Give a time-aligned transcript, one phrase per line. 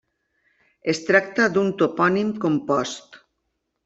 [0.93, 3.21] Es tracta d'un topònim compost.